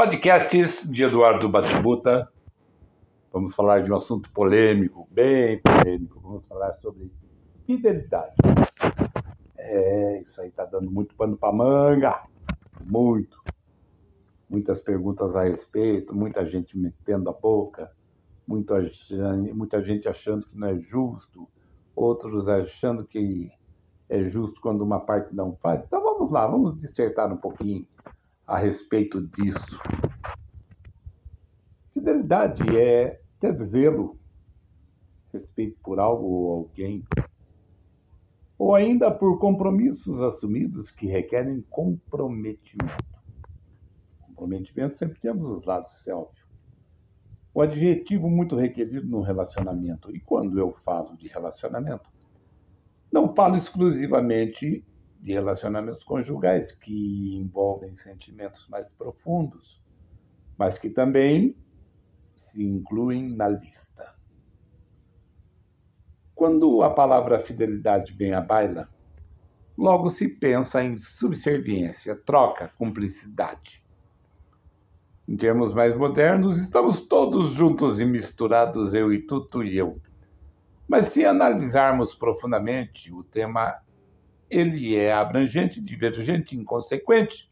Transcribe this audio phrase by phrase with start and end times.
[0.00, 2.26] Podcasts de Eduardo Batibuta.
[3.30, 6.18] Vamos falar de um assunto polêmico, bem polêmico.
[6.20, 7.12] Vamos falar sobre
[7.66, 8.34] fidelidade.
[9.58, 12.18] É, isso aí está dando muito pano para manga.
[12.82, 13.44] Muito.
[14.48, 17.92] Muitas perguntas a respeito, muita gente metendo a boca,
[18.48, 18.76] muita,
[19.52, 21.46] muita gente achando que não é justo,
[21.94, 23.52] outros achando que
[24.08, 25.84] é justo quando uma parte não faz.
[25.84, 27.86] Então vamos lá, vamos dissertar um pouquinho
[28.50, 29.80] a respeito disso.
[31.94, 34.18] Fidelidade é ter zelo,
[35.32, 37.04] respeito por algo ou alguém,
[38.58, 43.04] ou ainda por compromissos assumidos que requerem comprometimento.
[44.26, 46.44] Comprometimento sempre temos os lados, óbvio.
[47.54, 50.14] O adjetivo muito requerido no relacionamento.
[50.14, 52.10] E quando eu falo de relacionamento,
[53.12, 54.84] não falo exclusivamente
[55.20, 59.82] de relacionamentos conjugais que envolvem sentimentos mais profundos,
[60.56, 61.54] mas que também
[62.36, 64.14] se incluem na lista.
[66.34, 68.88] Quando a palavra fidelidade vem à baila,
[69.76, 73.84] logo se pensa em subserviência, troca, cumplicidade.
[75.28, 80.00] Em termos mais modernos, estamos todos juntos e misturados, eu e tu, tu e eu.
[80.88, 83.80] Mas se analisarmos profundamente o tema
[84.50, 87.48] ele é abrangente, divergente, inconsequente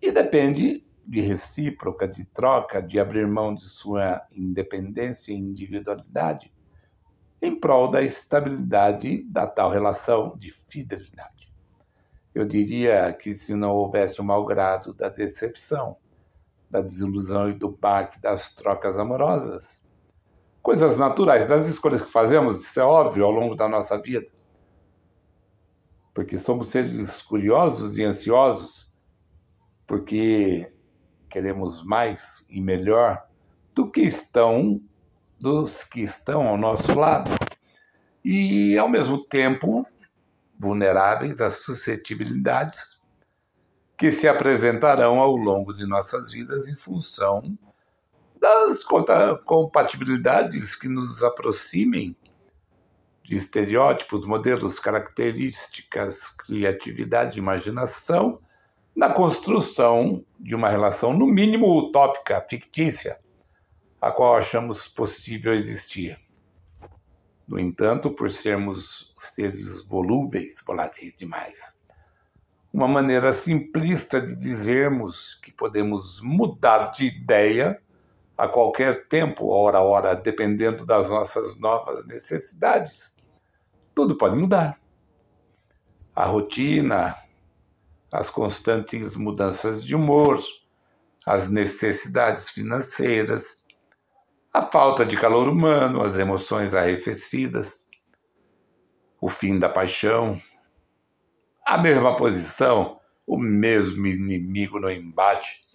[0.00, 6.52] e depende de recíproca, de troca, de abrir mão de sua independência e individualidade
[7.40, 11.52] em prol da estabilidade da tal relação de fidelidade.
[12.34, 15.96] Eu diria que se não houvesse o mau grado da decepção,
[16.70, 19.82] da desilusão e do baque das trocas amorosas,
[20.62, 24.28] coisas naturais das escolhas que fazemos, isso é óbvio ao longo da nossa vida,
[26.18, 28.90] porque somos seres curiosos e ansiosos,
[29.86, 30.68] porque
[31.30, 33.24] queremos mais e melhor
[33.72, 34.82] do que estão
[35.38, 37.30] dos que estão ao nosso lado.
[38.24, 39.86] E ao mesmo tempo
[40.58, 43.00] vulneráveis às suscetibilidades
[43.96, 47.56] que se apresentarão ao longo de nossas vidas em função
[48.40, 48.82] das
[49.44, 52.16] compatibilidades que nos aproximem
[53.28, 58.40] de estereótipos, modelos, características, criatividade, imaginação,
[58.96, 63.18] na construção de uma relação, no mínimo utópica, fictícia,
[64.00, 66.18] a qual achamos possível existir.
[67.46, 71.78] No entanto, por sermos seres volúveis, voláteis demais,
[72.72, 77.78] uma maneira simplista de dizermos que podemos mudar de ideia
[78.38, 83.17] a qualquer tempo, hora a hora, dependendo das nossas novas necessidades
[83.98, 84.80] tudo pode mudar.
[86.14, 87.16] A rotina,
[88.12, 90.38] as constantes mudanças de humor,
[91.26, 93.60] as necessidades financeiras,
[94.54, 97.88] a falta de calor humano, as emoções arrefecidas,
[99.20, 100.40] o fim da paixão,
[101.66, 105.66] a mesma posição, o mesmo inimigo no embate,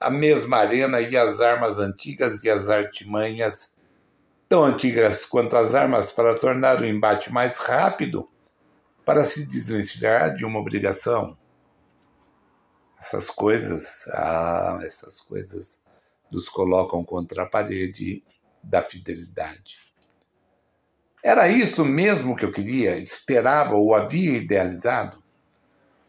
[0.00, 3.71] a mesma arena e as armas antigas e as artimanhas
[4.52, 8.28] tão antigas quanto as armas para tornar o embate mais rápido,
[9.02, 11.38] para se desvencilhar de uma obrigação.
[13.00, 15.82] Essas coisas, ah, essas coisas
[16.30, 18.22] nos colocam contra a parede
[18.62, 19.78] da fidelidade.
[21.24, 25.24] Era isso mesmo que eu queria, esperava ou havia idealizado?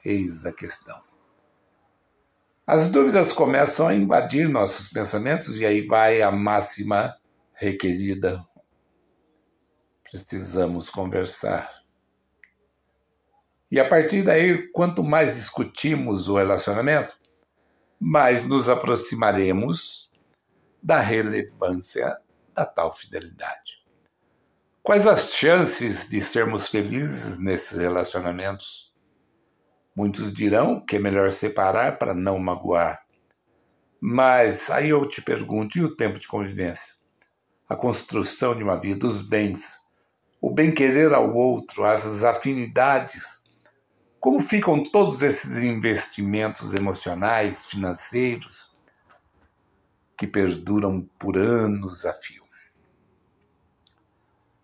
[0.03, 1.02] Eis a questão.
[2.68, 7.16] As dúvidas começam a invadir nossos pensamentos e aí vai a máxima
[7.53, 8.46] requerida,
[10.03, 11.84] precisamos conversar.
[13.72, 17.18] E a partir daí, quanto mais discutimos o relacionamento,
[18.00, 20.12] mais nos aproximaremos
[20.81, 22.18] da relevância
[22.53, 23.84] da tal fidelidade.
[24.84, 28.94] Quais as chances de sermos felizes nesses relacionamentos?
[29.96, 33.02] Muitos dirão que é melhor separar para não magoar.
[34.02, 36.96] Mas aí eu te pergunto: e o tempo de convivência?
[37.68, 39.78] A construção de uma vida, os bens,
[40.42, 43.44] o bem-querer ao outro, as afinidades.
[44.20, 48.74] Como ficam todos esses investimentos emocionais, financeiros,
[50.18, 52.44] que perduram por anos a fio?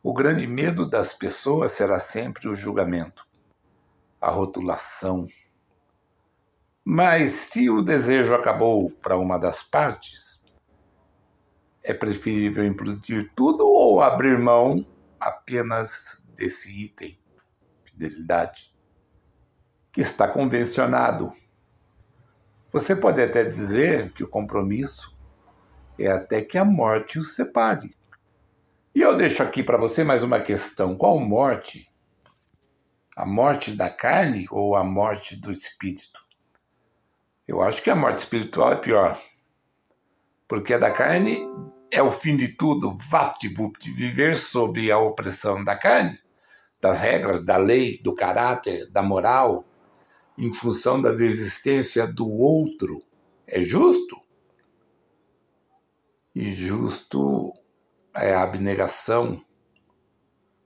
[0.01, 3.25] O grande medo das pessoas será sempre o julgamento,
[4.19, 5.27] a rotulação.
[6.83, 10.28] Mas se o desejo acabou para uma das partes,
[11.89, 14.85] é preferível implodir tudo ou abrir mão
[15.19, 17.17] apenas desse item,
[17.83, 18.71] fidelidade,
[19.91, 21.33] que está convencionado
[22.71, 25.17] Você pode até dizer que o compromisso
[25.97, 27.97] é até que a morte os separe.
[28.93, 31.91] E eu deixo aqui para você mais uma questão: qual morte?
[33.17, 36.23] A morte da carne ou a morte do espírito?
[37.47, 39.19] Eu acho que a morte espiritual é pior.
[40.47, 41.39] Porque a da carne
[41.91, 46.19] é o fim de tudo, vapt-vupt, viver sob a opressão da carne,
[46.79, 49.65] das regras, da lei, do caráter, da moral,
[50.37, 53.03] em função da existência do outro,
[53.45, 54.15] é justo?
[56.33, 57.51] E justo
[58.15, 59.43] é a abnegação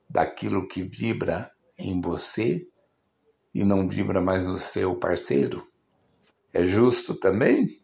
[0.08, 2.68] daquilo que vibra em você
[3.52, 5.66] e não vibra mais no seu parceiro?
[6.52, 7.82] É justo também?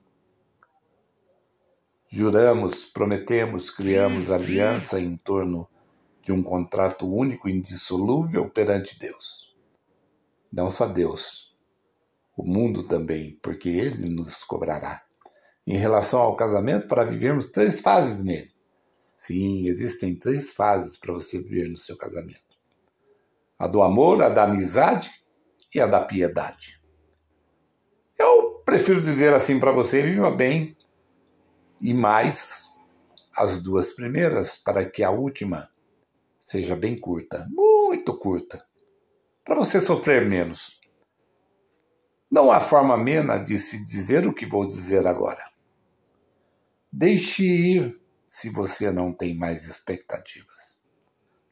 [2.12, 5.68] Juramos, prometemos, criamos aliança em torno
[6.20, 9.54] de um contrato único e indissolúvel perante Deus.
[10.52, 11.56] Não só Deus,
[12.36, 15.04] o mundo também, porque ele nos cobrará.
[15.64, 18.50] Em relação ao casamento, para vivermos três fases nele.
[19.16, 22.58] Sim, existem três fases para você viver no seu casamento:
[23.56, 25.12] a do amor, a da amizade
[25.72, 26.82] e a da piedade.
[28.18, 30.76] Eu prefiro dizer assim para você: viva bem
[31.80, 32.70] e mais
[33.36, 35.70] as duas primeiras, para que a última
[36.38, 38.66] seja bem curta, muito curta,
[39.44, 40.80] para você sofrer menos.
[42.30, 45.50] Não há forma mena de se dizer o que vou dizer agora.
[46.92, 50.76] Deixe ir se você não tem mais expectativas,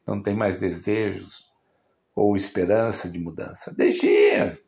[0.07, 1.53] não tem mais desejos
[2.15, 3.73] ou esperança de mudança.
[3.73, 4.63] Deixe ir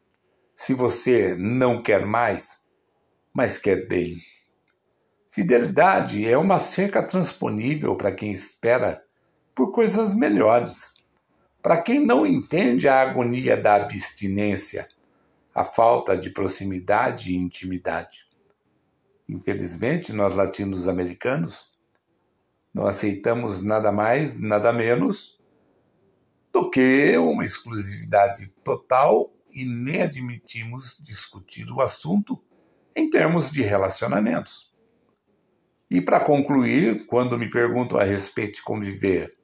[0.53, 2.61] se você não quer mais,
[3.33, 4.17] mas quer bem.
[5.33, 9.01] Fidelidade é uma cerca transponível para quem espera
[9.55, 10.93] por coisas melhores.
[11.61, 14.89] Para quem não entende a agonia da abstinência,
[15.55, 18.27] a falta de proximidade e intimidade.
[19.29, 21.71] Infelizmente, nós latinos-americanos
[22.73, 25.39] não aceitamos nada mais, nada menos
[26.51, 32.37] do que uma exclusividade total e nem admitimos discutir o assunto
[32.93, 34.70] em termos de relacionamentos.
[35.91, 39.37] E para concluir, quando me perguntam a respeito de conviver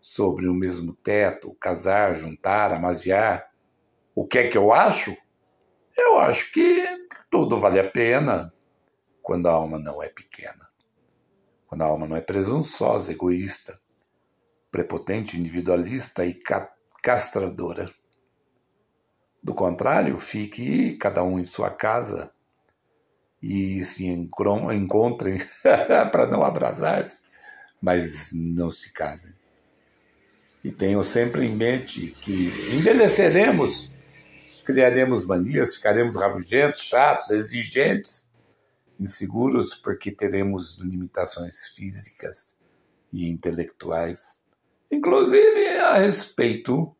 [0.00, 3.52] sobre o mesmo teto, casar, juntar, amaziar,
[4.14, 5.14] o que é que eu acho?
[5.94, 6.82] Eu acho que
[7.30, 8.50] tudo vale a pena
[9.20, 10.70] quando a alma não é pequena.
[11.66, 13.78] Quando a alma não é presunçosa, egoísta,
[14.72, 16.40] prepotente, individualista e
[17.02, 17.92] castradora.
[19.42, 22.32] Do contrário, fique cada um em sua casa
[23.42, 25.40] e se encontrem
[26.12, 27.22] para não abrasar-se,
[27.80, 29.34] mas não se casem.
[30.62, 33.90] E tenham sempre em mente que envelheceremos,
[34.64, 38.28] criaremos manias, ficaremos rabugentos, chatos, exigentes,
[38.98, 42.58] inseguros, porque teremos limitações físicas
[43.10, 44.44] e intelectuais,
[44.90, 46.94] inclusive a respeito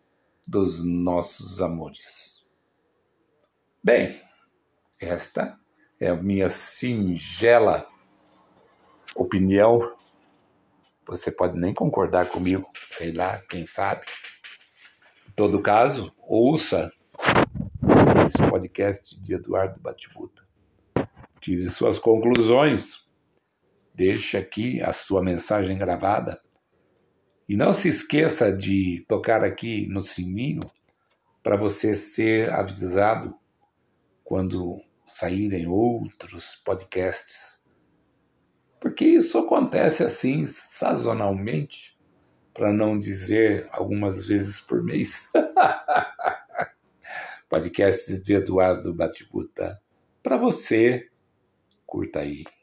[0.49, 2.47] dos nossos amores.
[3.85, 4.21] Bem,
[4.99, 5.61] esta
[6.01, 7.87] é a minha singela
[9.15, 9.95] opinião.
[11.07, 14.07] Você pode nem concordar comigo, sei lá, quem sabe.
[15.29, 16.91] Em todo caso, ouça
[18.27, 20.43] esse podcast de Eduardo Batibuta.
[21.41, 23.11] Tire suas conclusões.
[23.95, 26.41] Deixe aqui a sua mensagem gravada
[27.47, 30.63] e não se esqueça de tocar aqui no sininho
[31.43, 33.35] para você ser avisado
[34.23, 37.65] quando saírem outros podcasts.
[38.81, 41.99] Porque isso acontece assim sazonalmente,
[42.55, 45.29] para não dizer algumas vezes por mês.
[47.49, 49.81] Podcasts de Eduardo Batibuta.
[50.23, 51.09] Para você,
[51.87, 52.45] curta aí.